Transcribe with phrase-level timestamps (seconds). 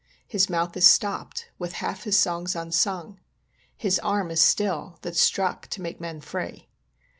[0.27, 3.19] His mouth is stopped, with half his songs unsung;
[3.77, 6.69] His arm is still, that struck to make men free.